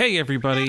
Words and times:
Hey, 0.00 0.16
everybody. 0.16 0.66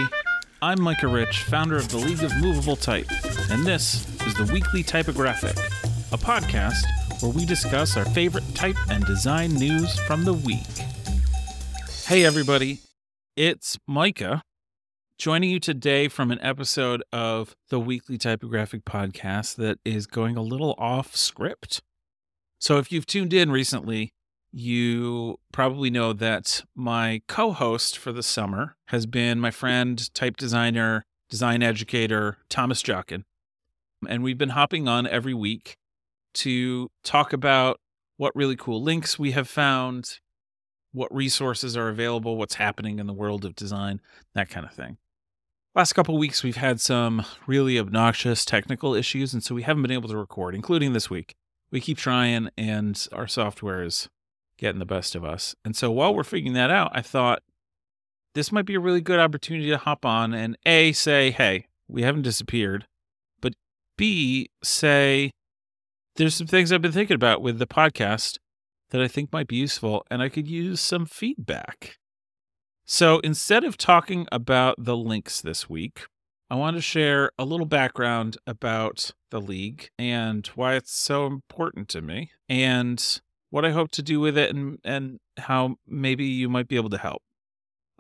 I'm 0.61 0.81
Micah 0.81 1.07
Rich, 1.07 1.44
founder 1.44 1.77
of 1.77 1.87
the 1.87 1.95
League 1.95 2.22
of 2.22 2.35
Movable 2.41 2.76
Type, 2.76 3.10
and 3.50 3.65
this 3.65 4.05
is 4.28 4.34
the 4.34 4.44
Weekly 4.52 4.84
Typographic, 4.84 5.55
a 6.12 6.18
podcast 6.18 6.84
where 7.21 7.31
we 7.31 7.46
discuss 7.46 7.96
our 7.96 8.04
favorite 8.04 8.44
type 8.55 8.75
and 8.89 9.05
design 9.05 9.54
news 9.54 9.97
from 10.02 10.25
the 10.25 10.33
week. 10.33 10.67
Hey, 12.07 12.25
everybody. 12.25 12.79
It's 13.38 13.80
Micah 13.88 14.44
joining 15.18 15.50
you 15.50 15.61
today 15.61 16.09
from 16.09 16.29
an 16.32 16.39
episode 16.41 17.02
of 17.13 17.55
the 17.70 17.79
Weekly 17.79 18.18
Typographic 18.18 18.84
podcast 18.84 19.55
that 19.55 19.79
is 19.86 20.07
going 20.07 20.36
a 20.36 20.41
little 20.41 20.75
off 20.77 21.16
script. 21.16 21.82
So, 22.59 22.79
if 22.79 22.91
you've 22.91 23.05
tuned 23.05 23.34
in 23.34 23.50
recently, 23.50 24.11
you 24.52 25.39
probably 25.52 25.89
know 25.89 26.13
that 26.13 26.63
my 26.75 27.21
co 27.27 27.51
host 27.51 27.97
for 27.97 28.11
the 28.11 28.23
summer 28.23 28.75
has 28.88 29.05
been 29.05 29.39
my 29.39 29.51
friend, 29.51 30.14
type 30.14 30.37
designer, 30.37 31.05
design 31.29 31.64
educator, 31.64 32.37
Thomas 32.49 32.81
Jockin. 32.81 33.23
And 34.07 34.23
we've 34.23 34.37
been 34.37 34.49
hopping 34.49 34.87
on 34.87 35.07
every 35.07 35.33
week 35.33 35.77
to 36.33 36.89
talk 37.03 37.33
about 37.33 37.79
what 38.17 38.35
really 38.35 38.55
cool 38.55 38.81
links 38.81 39.17
we 39.17 39.31
have 39.31 39.47
found, 39.47 40.19
what 40.91 41.13
resources 41.13 41.77
are 41.77 41.89
available, 41.89 42.35
what's 42.37 42.55
happening 42.55 42.99
in 42.99 43.07
the 43.07 43.13
world 43.13 43.45
of 43.45 43.55
design, 43.55 44.01
that 44.33 44.49
kind 44.49 44.65
of 44.65 44.73
thing. 44.73 44.97
Last 45.73 45.93
couple 45.93 46.17
weeks, 46.17 46.43
we've 46.43 46.57
had 46.57 46.81
some 46.81 47.25
really 47.47 47.79
obnoxious 47.79 48.43
technical 48.43 48.93
issues, 48.93 49.33
and 49.33 49.41
so 49.41 49.55
we 49.55 49.61
haven't 49.61 49.83
been 49.83 49.91
able 49.91 50.09
to 50.09 50.17
record, 50.17 50.53
including 50.53 50.91
this 50.91 51.09
week. 51.09 51.33
We 51.71 51.79
keep 51.79 51.97
trying, 51.97 52.49
and 52.57 53.07
our 53.13 53.27
software 53.27 53.83
is 53.83 54.09
getting 54.61 54.79
the 54.79 54.85
best 54.85 55.15
of 55.15 55.25
us. 55.25 55.55
And 55.65 55.75
so 55.75 55.91
while 55.91 56.15
we're 56.15 56.23
figuring 56.23 56.53
that 56.53 56.71
out, 56.71 56.91
I 56.93 57.01
thought 57.01 57.41
this 58.35 58.51
might 58.51 58.65
be 58.65 58.75
a 58.75 58.79
really 58.79 59.01
good 59.01 59.20
opportunity 59.20 59.70
to 59.70 59.77
hop 59.77 60.05
on 60.05 60.34
and 60.34 60.55
A, 60.65 60.93
say, 60.93 61.31
hey, 61.31 61.65
we 61.90 62.04
haven't 62.04 62.21
disappeared, 62.21 62.85
but 63.41 63.54
B, 63.98 64.50
say, 64.64 65.32
there's 66.16 66.36
some 66.36 66.48
things 66.48 66.72
I've 66.72 66.82
been 66.82 66.92
thinking 66.92 67.16
about 67.16 67.42
with 67.42 67.59
the 67.59 67.67
podcast 67.67 68.38
that 68.92 69.02
I 69.02 69.08
think 69.08 69.34
might 69.34 69.48
be 69.48 69.56
useful, 69.56 70.06
and 70.12 70.22
I 70.22 70.30
could 70.30 70.48
use 70.48 70.80
some 70.80 71.06
feedback. 71.06 71.98
So 72.86 73.20
instead 73.20 73.64
of 73.64 73.78
talking 73.78 74.28
about 74.32 74.76
the 74.78 74.98
links 74.98 75.42
this 75.42 75.70
week, 75.70 76.06
I 76.50 76.56
want 76.56 76.76
to 76.76 76.82
share 76.82 77.32
a 77.39 77.45
little 77.45 77.66
background 77.66 78.38
about 78.45 79.12
the 79.30 79.39
league 79.39 79.89
and 79.98 80.45
why 80.56 80.76
it's 80.76 80.94
so 80.94 81.26
important 81.26 81.88
to 81.89 82.02
me 82.02 82.32
and 82.50 83.22
what 83.52 83.64
I 83.66 83.72
hope 83.72 83.92
to 83.92 84.02
do 84.02 84.20
with 84.20 84.38
it 84.38 84.56
and, 84.56 84.80
and 84.84 85.20
how 85.38 85.76
maybe 85.86 86.26
you 86.26 86.50
might 86.50 86.68
be 86.68 86.78
able 86.78 86.90
to 86.90 86.98
help. 86.98 87.22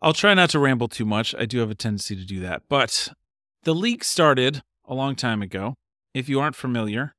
I'll 0.01 0.13
try 0.13 0.33
not 0.33 0.49
to 0.51 0.59
ramble 0.59 0.87
too 0.87 1.05
much. 1.05 1.35
I 1.37 1.45
do 1.45 1.59
have 1.59 1.69
a 1.69 1.75
tendency 1.75 2.15
to 2.15 2.25
do 2.25 2.39
that. 2.39 2.63
But 2.67 3.09
the 3.63 3.75
league 3.75 4.03
started 4.03 4.63
a 4.85 4.95
long 4.95 5.15
time 5.15 5.43
ago. 5.43 5.75
If 6.13 6.27
you 6.27 6.39
aren't 6.39 6.55
familiar, 6.55 7.13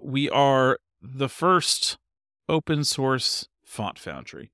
we 0.00 0.28
are 0.28 0.78
the 1.00 1.28
first 1.28 1.98
open 2.48 2.82
source 2.82 3.46
font 3.62 3.98
foundry. 3.98 4.50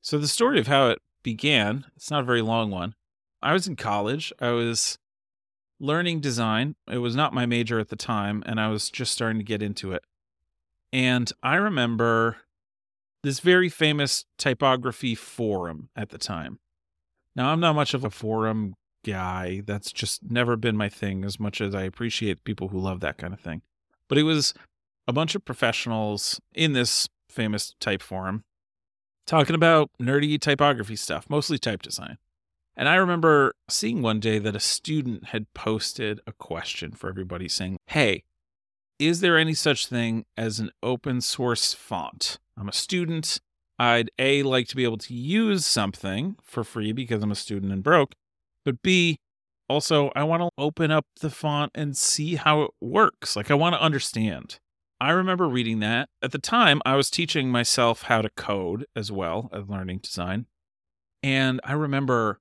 So 0.00 0.18
the 0.18 0.28
story 0.28 0.60
of 0.60 0.68
how 0.68 0.88
it 0.90 0.98
began, 1.22 1.86
it's 1.96 2.10
not 2.10 2.22
a 2.22 2.26
very 2.26 2.42
long 2.42 2.70
one. 2.70 2.94
I 3.42 3.52
was 3.52 3.66
in 3.66 3.76
college. 3.76 4.32
I 4.40 4.50
was 4.50 4.98
learning 5.80 6.20
design. 6.20 6.76
It 6.90 6.98
was 6.98 7.16
not 7.16 7.34
my 7.34 7.46
major 7.46 7.80
at 7.80 7.88
the 7.88 7.96
time, 7.96 8.42
and 8.46 8.60
I 8.60 8.68
was 8.68 8.90
just 8.90 9.12
starting 9.12 9.38
to 9.38 9.44
get 9.44 9.62
into 9.62 9.92
it. 9.92 10.04
And 10.92 11.32
I 11.42 11.56
remember 11.56 12.38
this 13.22 13.40
very 13.40 13.68
famous 13.68 14.24
typography 14.36 15.14
forum 15.14 15.88
at 15.96 16.10
the 16.10 16.18
time. 16.18 16.58
Now, 17.34 17.50
I'm 17.50 17.60
not 17.60 17.74
much 17.74 17.94
of 17.94 18.04
a 18.04 18.10
forum 18.10 18.74
guy. 19.04 19.62
That's 19.64 19.92
just 19.92 20.22
never 20.30 20.56
been 20.56 20.76
my 20.76 20.88
thing 20.88 21.24
as 21.24 21.40
much 21.40 21.60
as 21.60 21.74
I 21.74 21.82
appreciate 21.82 22.44
people 22.44 22.68
who 22.68 22.78
love 22.78 23.00
that 23.00 23.18
kind 23.18 23.32
of 23.32 23.40
thing. 23.40 23.62
But 24.08 24.18
it 24.18 24.24
was 24.24 24.54
a 25.08 25.12
bunch 25.12 25.34
of 25.34 25.44
professionals 25.44 26.40
in 26.54 26.74
this 26.74 27.08
famous 27.28 27.74
type 27.80 28.02
forum 28.02 28.44
talking 29.26 29.54
about 29.54 29.90
nerdy 30.00 30.38
typography 30.38 30.96
stuff, 30.96 31.30
mostly 31.30 31.58
type 31.58 31.82
design. 31.82 32.18
And 32.76 32.88
I 32.88 32.96
remember 32.96 33.54
seeing 33.68 34.02
one 34.02 34.20
day 34.20 34.38
that 34.38 34.56
a 34.56 34.60
student 34.60 35.26
had 35.26 35.52
posted 35.54 36.20
a 36.26 36.32
question 36.32 36.92
for 36.92 37.08
everybody 37.08 37.48
saying, 37.48 37.78
Hey, 37.86 38.24
is 39.06 39.20
there 39.20 39.36
any 39.36 39.54
such 39.54 39.88
thing 39.88 40.24
as 40.36 40.60
an 40.60 40.70
open 40.80 41.20
source 41.20 41.74
font? 41.74 42.38
I'm 42.56 42.68
a 42.68 42.72
student. 42.72 43.40
I'd 43.76 44.12
A, 44.16 44.44
like 44.44 44.68
to 44.68 44.76
be 44.76 44.84
able 44.84 44.98
to 44.98 45.14
use 45.14 45.66
something 45.66 46.36
for 46.40 46.62
free 46.62 46.92
because 46.92 47.20
I'm 47.20 47.32
a 47.32 47.36
student 47.36 47.72
and 47.72 47.82
broke. 47.82 48.14
But 48.64 48.80
B, 48.80 49.18
also, 49.68 50.12
I 50.14 50.22
want 50.22 50.42
to 50.42 50.50
open 50.56 50.92
up 50.92 51.06
the 51.20 51.30
font 51.30 51.72
and 51.74 51.96
see 51.96 52.36
how 52.36 52.62
it 52.62 52.70
works. 52.80 53.34
Like, 53.34 53.50
I 53.50 53.54
want 53.54 53.74
to 53.74 53.82
understand. 53.82 54.60
I 55.00 55.10
remember 55.10 55.48
reading 55.48 55.80
that. 55.80 56.08
At 56.22 56.30
the 56.30 56.38
time, 56.38 56.80
I 56.86 56.94
was 56.94 57.10
teaching 57.10 57.50
myself 57.50 58.02
how 58.02 58.22
to 58.22 58.30
code 58.36 58.86
as 58.94 59.10
well 59.10 59.50
as 59.52 59.68
learning 59.68 59.98
design. 59.98 60.46
And 61.24 61.60
I 61.64 61.72
remember 61.72 62.38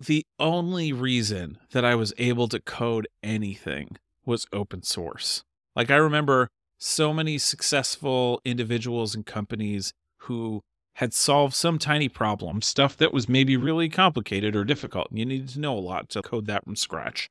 the 0.00 0.24
only 0.38 0.94
reason 0.94 1.58
that 1.72 1.84
I 1.84 1.94
was 1.94 2.14
able 2.16 2.48
to 2.48 2.60
code 2.60 3.06
anything 3.22 3.98
was 4.24 4.46
open 4.50 4.82
source. 4.82 5.44
Like 5.76 5.90
I 5.90 5.96
remember 5.96 6.48
so 6.78 7.12
many 7.12 7.38
successful 7.38 8.40
individuals 8.44 9.14
and 9.14 9.24
companies 9.24 9.92
who 10.18 10.62
had 10.94 11.12
solved 11.12 11.54
some 11.54 11.78
tiny 11.78 12.08
problem, 12.08 12.62
stuff 12.62 12.96
that 12.96 13.12
was 13.12 13.28
maybe 13.28 13.56
really 13.56 13.88
complicated 13.88 14.54
or 14.54 14.64
difficult, 14.64 15.10
and 15.10 15.18
you 15.18 15.26
needed 15.26 15.48
to 15.48 15.60
know 15.60 15.76
a 15.76 15.80
lot 15.80 16.08
to 16.10 16.22
code 16.22 16.46
that 16.46 16.64
from 16.64 16.76
scratch. 16.76 17.28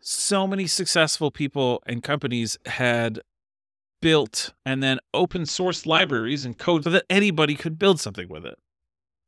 So 0.00 0.46
many 0.46 0.66
successful 0.66 1.30
people 1.30 1.82
and 1.86 2.02
companies 2.02 2.56
had 2.66 3.20
built 4.00 4.54
and 4.64 4.82
then 4.82 5.00
open 5.12 5.44
source 5.44 5.84
libraries 5.84 6.44
and 6.44 6.56
code 6.56 6.84
so 6.84 6.90
that 6.90 7.04
anybody 7.10 7.54
could 7.54 7.78
build 7.78 8.00
something 8.00 8.28
with 8.28 8.46
it. 8.46 8.58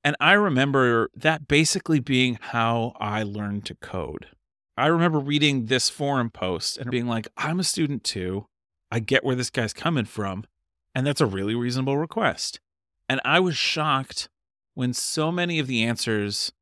And 0.02 0.16
I 0.20 0.32
remember 0.32 1.10
that 1.14 1.48
basically 1.48 2.00
being 2.00 2.38
how 2.40 2.94
I 2.98 3.22
learned 3.22 3.66
to 3.66 3.74
code. 3.74 4.28
I 4.80 4.86
remember 4.86 5.18
reading 5.18 5.66
this 5.66 5.90
forum 5.90 6.30
post 6.30 6.78
and 6.78 6.90
being 6.90 7.06
like, 7.06 7.28
I'm 7.36 7.60
a 7.60 7.64
student 7.64 8.02
too. 8.02 8.46
I 8.90 8.98
get 8.98 9.22
where 9.22 9.36
this 9.36 9.50
guy's 9.50 9.74
coming 9.74 10.06
from. 10.06 10.44
And 10.94 11.06
that's 11.06 11.20
a 11.20 11.26
really 11.26 11.54
reasonable 11.54 11.98
request. 11.98 12.60
And 13.06 13.20
I 13.22 13.40
was 13.40 13.56
shocked 13.56 14.30
when 14.72 14.94
so 14.94 15.30
many 15.30 15.58
of 15.58 15.66
the 15.66 15.84
answers 15.84 16.52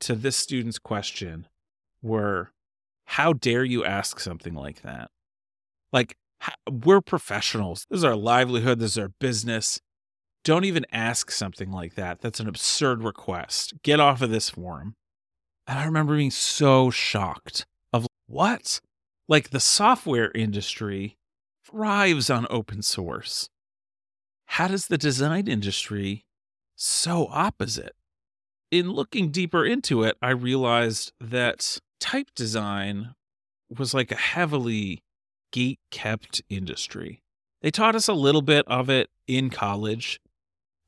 to 0.00 0.14
this 0.14 0.36
student's 0.36 0.78
question 0.78 1.46
were, 2.00 2.52
How 3.04 3.34
dare 3.34 3.64
you 3.64 3.84
ask 3.84 4.20
something 4.20 4.54
like 4.54 4.80
that? 4.80 5.10
Like, 5.92 6.16
we're 6.70 7.02
professionals. 7.02 7.86
This 7.90 7.98
is 7.98 8.04
our 8.04 8.16
livelihood. 8.16 8.78
This 8.78 8.92
is 8.92 8.98
our 8.98 9.12
business. 9.20 9.80
Don't 10.44 10.64
even 10.64 10.86
ask 10.92 11.30
something 11.30 11.70
like 11.70 11.94
that. 11.94 12.22
That's 12.22 12.40
an 12.40 12.48
absurd 12.48 13.04
request. 13.04 13.74
Get 13.82 14.00
off 14.00 14.22
of 14.22 14.30
this 14.30 14.48
forum. 14.48 14.94
And 15.66 15.78
I 15.78 15.84
remember 15.84 16.16
being 16.16 16.30
so 16.30 16.90
shocked 16.90 17.66
of 17.92 18.06
what? 18.26 18.80
Like 19.28 19.50
the 19.50 19.60
software 19.60 20.30
industry 20.34 21.16
thrives 21.64 22.28
on 22.28 22.46
open 22.50 22.82
source. 22.82 23.48
How 24.46 24.68
does 24.68 24.86
the 24.86 24.98
design 24.98 25.48
industry 25.48 26.24
so 26.76 27.28
opposite? 27.30 27.94
In 28.70 28.90
looking 28.90 29.30
deeper 29.30 29.64
into 29.64 30.02
it, 30.02 30.16
I 30.20 30.30
realized 30.30 31.12
that 31.20 31.78
type 32.00 32.28
design 32.34 33.14
was 33.70 33.94
like 33.94 34.12
a 34.12 34.16
heavily 34.16 35.02
gate 35.52 35.78
kept 35.90 36.42
industry. 36.50 37.22
They 37.62 37.70
taught 37.70 37.94
us 37.94 38.08
a 38.08 38.14
little 38.14 38.42
bit 38.42 38.66
of 38.68 38.90
it 38.90 39.08
in 39.26 39.48
college. 39.48 40.20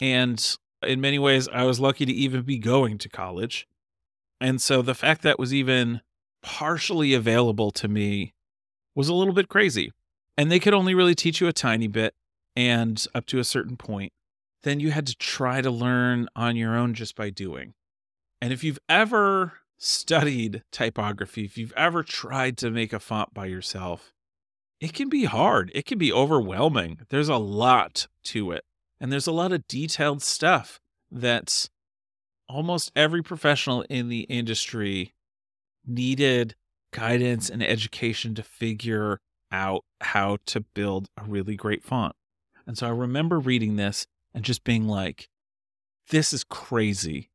And 0.01 0.45
in 0.83 1.01
many 1.01 1.19
ways, 1.19 1.49
I 1.49 1.63
was 1.63 1.81
lucky 1.81 2.05
to 2.05 2.13
even 2.13 2.43
be 2.43 2.59
going 2.59 2.99
to 2.99 3.09
college. 3.09 3.67
And 4.41 4.61
so 4.61 4.83
the 4.83 4.95
fact 4.95 5.23
that 5.23 5.39
was 5.39 5.55
even 5.55 6.01
partially 6.43 7.15
available 7.15 7.71
to 7.73 7.89
me 7.89 8.35
was 8.95 9.09
a 9.09 9.15
little 9.15 9.35
bit 9.35 9.49
crazy. 9.49 9.93
And 10.37 10.51
they 10.51 10.59
could 10.59 10.75
only 10.75 10.95
really 10.95 11.15
teach 11.15 11.41
you 11.41 11.49
a 11.49 11.53
tiny 11.53 11.89
bit 11.89 12.15
and 12.55 13.05
up 13.15 13.27
to 13.27 13.39
a 13.39 13.45
certain 13.45 13.77
point. 13.77 14.13
Then 14.63 14.81
you 14.81 14.91
had 14.91 15.07
to 15.07 15.17
try 15.17 15.61
to 15.61 15.71
learn 15.71 16.29
on 16.35 16.57
your 16.57 16.77
own 16.77 16.95
just 16.95 17.17
by 17.17 17.31
doing. 17.31 17.75
And 18.41 18.53
if 18.53 18.63
you've 18.63 18.79
ever 18.89 19.61
studied 19.79 20.63
typography, 20.73 21.45
if 21.45 21.57
you've 21.57 21.73
ever 21.77 22.03
tried 22.03 22.57
to 22.59 22.71
make 22.71 22.93
a 22.93 23.01
font 23.01 23.33
by 23.33 23.47
yourself, 23.47 24.13
it 24.81 24.93
can 24.93 25.09
be 25.09 25.25
hard. 25.25 25.71
It 25.75 25.87
can 25.87 25.99
be 25.99 26.13
overwhelming. 26.13 27.01
There's 27.09 27.29
a 27.29 27.37
lot 27.37 28.09
to 28.25 28.53
it. 28.53 28.65
And 29.01 29.13
there's 29.13 29.27
a 29.27 29.33
lot 29.33 29.53
of 29.53 29.67
detailed 29.69 30.23
stuff 30.23 30.81
that 31.11 31.69
almost 32.49 32.93
every 32.95 33.23
professional 33.23 33.83
in 33.83 34.09
the 34.09 34.21
industry 34.23 35.15
needed 35.87 36.55
guidance 36.93 37.49
and 37.51 37.63
education 37.63 38.35
to 38.35 38.43
figure 38.43 39.19
out 39.53 39.85
how 40.01 40.39
to 40.47 40.61
build 40.61 41.09
a 41.17 41.25
really 41.25 41.57
great 41.57 41.85
font. 41.85 42.15
And 42.67 42.77
so 42.77 42.87
I 42.87 42.91
remember 42.91 43.39
reading 43.39 43.77
this 43.77 44.07
and 44.35 44.45
just 44.45 44.65
being 44.65 44.87
like, 44.89 45.29
this 46.11 46.33
is 46.33 46.45
crazy. 46.45 47.31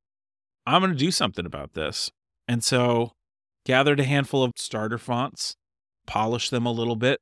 I'm 0.65 0.81
going 0.81 0.91
to 0.91 0.97
do 0.97 1.11
something 1.11 1.45
about 1.45 1.73
this. 1.73 2.11
And 2.47 2.63
so 2.63 3.11
gathered 3.65 3.99
a 3.99 4.03
handful 4.03 4.43
of 4.43 4.51
starter 4.55 4.97
fonts, 4.97 5.55
polished 6.05 6.51
them 6.51 6.65
a 6.65 6.71
little 6.71 6.95
bit, 6.95 7.19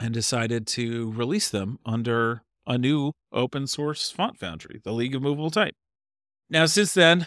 and 0.00 0.14
decided 0.14 0.66
to 0.68 1.12
release 1.12 1.48
them 1.48 1.78
under 1.84 2.42
a 2.66 2.78
new 2.78 3.12
open 3.32 3.66
source 3.66 4.10
font 4.10 4.38
foundry, 4.38 4.80
the 4.84 4.92
League 4.92 5.14
of 5.14 5.22
Movable 5.22 5.50
Type. 5.50 5.74
Now, 6.50 6.64
since 6.64 6.94
then, 6.94 7.26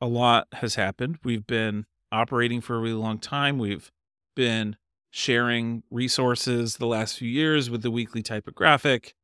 a 0.00 0.06
lot 0.06 0.48
has 0.54 0.74
happened. 0.74 1.18
We've 1.22 1.46
been 1.46 1.86
operating 2.10 2.60
for 2.60 2.76
a 2.76 2.80
really 2.80 2.94
long 2.94 3.18
time. 3.18 3.58
We've 3.58 3.90
been 4.34 4.76
sharing 5.10 5.84
resources 5.90 6.76
the 6.76 6.86
last 6.86 7.18
few 7.18 7.28
years 7.28 7.70
with 7.70 7.82
the 7.82 7.90
weekly 7.90 8.22
typographic, 8.22 9.14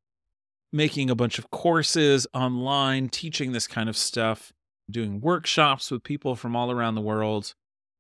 making 0.73 1.11
a 1.11 1.17
bunch 1.17 1.39
of 1.39 1.51
courses 1.51 2.27
online, 2.33 3.09
teaching 3.09 3.53
this 3.53 3.67
kind 3.67 3.89
of 3.89 3.97
stuff, 3.97 4.53
doing 4.89 5.21
workshops 5.21 5.91
with 5.91 6.05
people 6.05 6.37
from 6.37 6.55
all 6.55 6.71
around 6.71 6.95
the 6.95 7.01
world. 7.01 7.55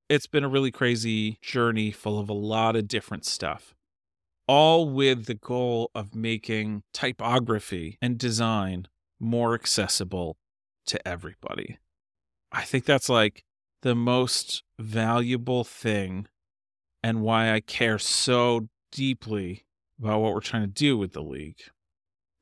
It's 0.08 0.26
been 0.26 0.44
a 0.44 0.48
really 0.48 0.70
crazy 0.70 1.38
journey 1.42 1.90
full 1.90 2.18
of 2.18 2.28
a 2.28 2.34
lot 2.34 2.76
of 2.76 2.86
different 2.86 3.24
stuff, 3.24 3.74
all 4.46 4.88
with 4.88 5.26
the 5.26 5.34
goal 5.34 5.90
of 5.94 6.14
making 6.14 6.84
typography 6.92 7.98
and 8.00 8.18
design 8.18 8.86
more 9.18 9.54
accessible 9.54 10.36
to 10.86 11.06
everybody. 11.06 11.78
I 12.52 12.62
think 12.62 12.84
that's 12.84 13.08
like 13.08 13.44
the 13.82 13.94
most 13.94 14.62
valuable 14.78 15.64
thing 15.64 16.26
and 17.02 17.20
why 17.20 17.52
I 17.52 17.60
care 17.60 17.98
so 17.98 18.68
deeply 18.92 19.66
about 19.98 20.20
what 20.20 20.32
we're 20.32 20.40
trying 20.40 20.62
to 20.62 20.68
do 20.68 20.96
with 20.96 21.12
the 21.12 21.22
league. 21.22 21.60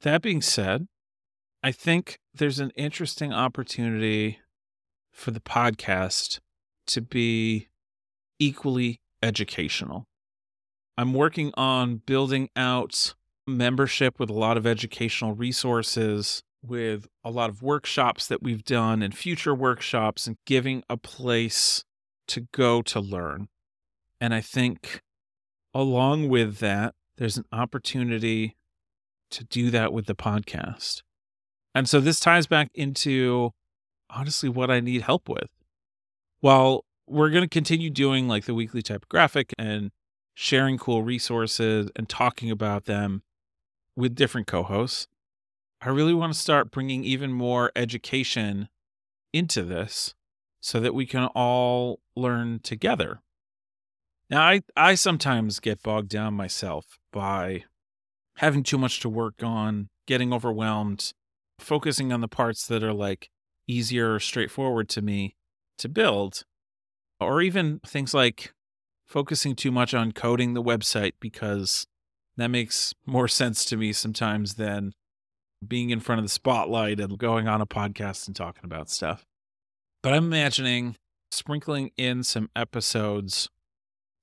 That 0.02 0.22
being 0.22 0.42
said, 0.42 0.86
I 1.62 1.72
think 1.72 2.18
there's 2.34 2.60
an 2.60 2.70
interesting 2.76 3.32
opportunity 3.32 4.40
for 5.12 5.30
the 5.30 5.40
podcast 5.40 6.40
to 6.88 7.00
be 7.00 7.68
equally 8.38 9.00
educational. 9.22 10.06
I'm 10.96 11.14
working 11.14 11.52
on 11.56 11.96
building 11.96 12.50
out 12.56 13.14
membership 13.46 14.18
with 14.18 14.30
a 14.30 14.34
lot 14.34 14.56
of 14.56 14.66
educational 14.66 15.34
resources, 15.34 16.42
with 16.62 17.08
a 17.24 17.30
lot 17.30 17.50
of 17.50 17.62
workshops 17.62 18.26
that 18.28 18.42
we've 18.42 18.64
done 18.64 19.02
and 19.02 19.16
future 19.16 19.54
workshops, 19.54 20.26
and 20.26 20.36
giving 20.46 20.82
a 20.88 20.96
place 20.96 21.84
to 22.28 22.46
go 22.52 22.82
to 22.82 23.00
learn. 23.00 23.48
And 24.20 24.32
I 24.32 24.40
think 24.40 25.02
along 25.74 26.28
with 26.28 26.58
that, 26.58 26.94
there's 27.16 27.36
an 27.36 27.44
opportunity 27.52 28.56
to 29.30 29.44
do 29.44 29.70
that 29.70 29.92
with 29.92 30.06
the 30.06 30.14
podcast. 30.14 31.02
And 31.74 31.88
so 31.88 32.00
this 32.00 32.20
ties 32.20 32.46
back 32.46 32.68
into 32.74 33.50
honestly 34.10 34.48
what 34.48 34.70
I 34.70 34.80
need 34.80 35.02
help 35.02 35.28
with. 35.28 35.48
While 36.40 36.84
we're 37.06 37.30
going 37.30 37.44
to 37.44 37.48
continue 37.48 37.90
doing 37.90 38.28
like 38.28 38.44
the 38.44 38.54
weekly 38.54 38.82
typographic 38.82 39.52
and 39.58 39.90
sharing 40.34 40.78
cool 40.78 41.02
resources 41.02 41.90
and 41.96 42.08
talking 42.08 42.50
about 42.50 42.84
them 42.84 43.22
with 43.96 44.14
different 44.14 44.46
co 44.46 44.62
hosts, 44.62 45.06
I 45.84 45.88
really 45.88 46.14
want 46.14 46.32
to 46.32 46.38
start 46.38 46.70
bringing 46.70 47.02
even 47.02 47.32
more 47.32 47.72
education 47.74 48.68
into 49.32 49.64
this 49.64 50.14
so 50.60 50.78
that 50.78 50.94
we 50.94 51.06
can 51.06 51.24
all 51.34 51.98
learn 52.14 52.60
together. 52.60 53.20
Now, 54.30 54.42
I, 54.42 54.62
I 54.76 54.94
sometimes 54.94 55.58
get 55.58 55.82
bogged 55.82 56.08
down 56.08 56.34
myself 56.34 57.00
by 57.12 57.64
having 58.36 58.62
too 58.62 58.78
much 58.78 59.00
to 59.00 59.08
work 59.08 59.42
on, 59.42 59.88
getting 60.06 60.32
overwhelmed, 60.32 61.12
focusing 61.58 62.12
on 62.12 62.20
the 62.20 62.28
parts 62.28 62.64
that 62.68 62.84
are 62.84 62.94
like 62.94 63.28
easier 63.66 64.14
or 64.14 64.20
straightforward 64.20 64.88
to 64.90 65.02
me 65.02 65.34
to 65.78 65.88
build, 65.88 66.44
or 67.18 67.42
even 67.42 67.80
things 67.84 68.14
like 68.14 68.54
focusing 69.04 69.56
too 69.56 69.72
much 69.72 69.94
on 69.94 70.12
coding 70.12 70.54
the 70.54 70.62
website 70.62 71.14
because 71.18 71.88
that 72.36 72.48
makes 72.48 72.94
more 73.04 73.26
sense 73.42 73.64
to 73.64 73.76
me 73.76 73.92
sometimes 73.92 74.54
than 74.54 74.92
being 75.66 75.90
in 75.90 76.00
front 76.00 76.18
of 76.18 76.24
the 76.24 76.30
spotlight 76.30 77.00
and 77.00 77.18
going 77.18 77.48
on 77.48 77.60
a 77.60 77.66
podcast 77.66 78.26
and 78.26 78.36
talking 78.36 78.64
about 78.64 78.90
stuff. 78.90 79.24
But 80.02 80.12
I'm 80.12 80.24
imagining 80.24 80.96
sprinkling 81.30 81.90
in 81.96 82.22
some 82.22 82.50
episodes 82.54 83.48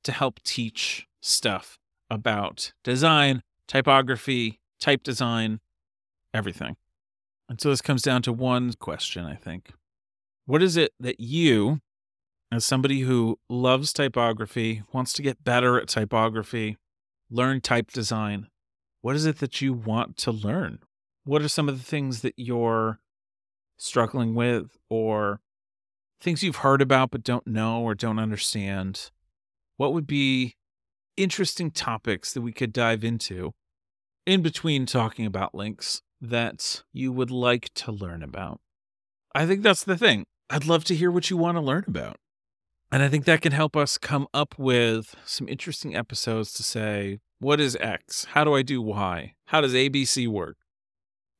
to 0.03 0.11
help 0.11 0.41
teach 0.43 1.07
stuff 1.21 1.77
about 2.09 2.73
design, 2.83 3.41
typography, 3.67 4.59
type 4.79 5.03
design, 5.03 5.59
everything. 6.33 6.75
And 7.47 7.59
so 7.59 7.69
this 7.69 7.81
comes 7.81 8.01
down 8.01 8.21
to 8.23 8.33
one 8.33 8.73
question, 8.73 9.25
I 9.25 9.35
think. 9.35 9.71
What 10.45 10.61
is 10.61 10.77
it 10.77 10.91
that 10.99 11.19
you, 11.19 11.79
as 12.51 12.65
somebody 12.65 13.01
who 13.01 13.39
loves 13.49 13.93
typography, 13.93 14.83
wants 14.93 15.13
to 15.13 15.21
get 15.21 15.43
better 15.43 15.79
at 15.79 15.87
typography, 15.87 16.77
learn 17.29 17.61
type 17.61 17.91
design, 17.91 18.47
what 19.01 19.15
is 19.15 19.25
it 19.25 19.39
that 19.39 19.61
you 19.61 19.73
want 19.73 20.17
to 20.17 20.31
learn? 20.31 20.79
What 21.23 21.41
are 21.41 21.47
some 21.47 21.69
of 21.69 21.77
the 21.77 21.83
things 21.83 22.21
that 22.21 22.33
you're 22.37 22.99
struggling 23.77 24.35
with 24.35 24.77
or 24.89 25.41
things 26.21 26.43
you've 26.43 26.57
heard 26.57 26.81
about 26.81 27.11
but 27.11 27.23
don't 27.23 27.47
know 27.47 27.81
or 27.81 27.95
don't 27.95 28.19
understand? 28.19 29.11
what 29.79 29.93
would 29.93 30.05
be 30.05 30.57
interesting 31.15 31.71
topics 31.71 32.33
that 32.33 32.41
we 32.41 32.51
could 32.51 32.73
dive 32.73 33.01
into 33.01 33.53
in 34.25 34.41
between 34.41 34.85
talking 34.85 35.25
about 35.25 35.55
links 35.55 36.01
that 36.19 36.83
you 36.91 37.13
would 37.13 37.31
like 37.31 37.73
to 37.75 37.89
learn 37.89 38.21
about? 38.21 38.59
I 39.33 39.45
think 39.45 39.63
that's 39.63 39.85
the 39.85 39.97
thing. 39.97 40.25
I'd 40.49 40.65
love 40.65 40.83
to 40.85 40.95
hear 40.95 41.09
what 41.09 41.29
you 41.29 41.37
want 41.37 41.55
to 41.55 41.61
learn 41.61 41.85
about. 41.87 42.17
And 42.91 43.01
I 43.01 43.07
think 43.07 43.23
that 43.23 43.41
can 43.41 43.53
help 43.53 43.77
us 43.77 43.97
come 43.97 44.27
up 44.33 44.59
with 44.59 45.15
some 45.23 45.47
interesting 45.47 45.95
episodes 45.95 46.51
to 46.55 46.63
say, 46.63 47.19
what 47.39 47.61
is 47.61 47.77
X? 47.79 48.25
How 48.31 48.43
do 48.43 48.53
I 48.53 48.61
do 48.61 48.81
Y? 48.81 49.35
How 49.45 49.61
does 49.61 49.73
ABC 49.73 50.27
work? 50.27 50.57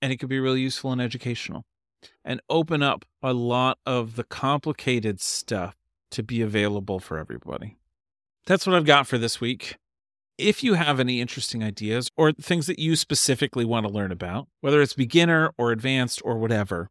And 0.02 0.12
it 0.12 0.18
could 0.18 0.30
be 0.30 0.40
really 0.40 0.62
useful 0.62 0.92
and 0.92 1.02
educational 1.02 1.64
and 2.24 2.42
open 2.50 2.82
up 2.82 3.06
a 3.22 3.34
lot 3.34 3.78
of 3.86 4.16
the 4.16 4.24
complicated 4.24 5.20
stuff 5.20 5.76
to 6.12 6.24
be 6.24 6.42
available 6.42 7.00
for 7.00 7.18
everybody 7.18 7.80
that's 8.50 8.66
what 8.66 8.76
I've 8.76 8.86
got 8.86 9.06
for 9.06 9.20
this 9.20 9.40
week. 9.40 9.78
If 10.40 10.64
you 10.64 10.74
have 10.74 11.00
any 11.00 11.22
interesting 11.22 11.64
ideas 11.64 12.10
or 12.18 12.32
things 12.32 12.66
that 12.66 12.80
you 12.80 12.96
specifically 12.96 13.64
want 13.64 13.86
to 13.86 13.94
learn 13.94 14.12
about, 14.12 14.48
whether 14.62 14.82
it's 14.82 14.94
beginner 14.94 15.52
or 15.56 15.72
advanced 15.72 16.20
or 16.26 16.40
whatever, 16.40 16.90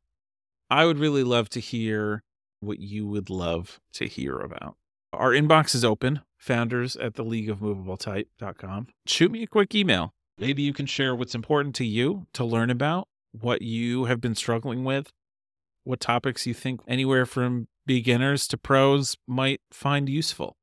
I 0.71 0.85
would 0.85 0.99
really 0.99 1.25
love 1.25 1.49
to 1.51 1.61
hear 1.61 2.23
what 2.61 2.79
you 2.79 3.09
would 3.09 3.29
love 3.29 3.81
to 3.95 4.07
hear 4.07 4.39
about. 4.39 4.77
Our 5.13 5.31
inbox 5.33 5.75
is 5.75 5.85
open, 5.85 6.21
founders 6.37 6.95
at 6.95 7.15
the 7.15 7.25
League 7.25 7.51
of 7.51 7.61
Movable 7.61 7.97
Type.com. 7.97 8.87
Shoot 9.07 9.33
me 9.33 9.43
a 9.43 9.47
quick 9.49 9.75
email. 9.75 10.15
Maybe 10.39 10.63
you 10.63 10.73
can 10.73 10.87
share 10.87 11.15
what's 11.15 11.35
important 11.35 11.75
to 11.77 11.85
you 11.85 12.27
to 12.35 12.45
learn 12.45 12.71
about, 12.71 13.09
what 13.33 13.63
you 13.63 14.05
have 14.05 14.21
been 14.21 14.37
struggling 14.37 14.85
with, 14.85 15.11
what 15.85 16.01
topics 16.01 16.47
you 16.47 16.55
think 16.55 16.81
anywhere 16.87 17.27
from 17.27 17.67
beginners 17.87 18.47
to 18.49 18.57
pros 18.57 19.17
might 19.27 19.61
find 19.73 20.09
useful. 20.09 20.57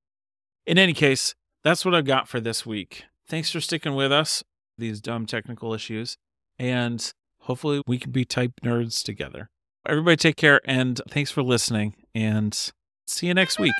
In 0.66 0.78
any 0.78 0.94
case, 0.94 1.36
that's 1.64 1.84
what 1.84 1.94
I've 1.94 2.06
got 2.06 2.28
for 2.28 2.40
this 2.40 2.66
week. 2.66 3.06
Thanks 3.28 3.52
for 3.52 3.60
sticking 3.60 3.96
with 3.96 4.12
us, 4.12 4.44
these 4.78 5.02
dumb 5.02 5.26
technical 5.26 5.74
issues, 5.74 6.16
and 6.58 7.12
hopefully 7.42 7.82
we 7.86 7.98
can 7.98 8.12
be 8.12 8.24
type 8.24 8.54
nerds 8.64 9.04
together. 9.04 9.50
Everybody 9.88 10.16
take 10.16 10.38
care 10.38 10.62
and 10.66 11.02
thanks 11.10 11.32
for 11.32 11.44
listening 11.44 11.96
and 12.14 12.72
see 13.08 13.28
you 13.28 13.34
next 13.34 13.60
week. 13.60 13.74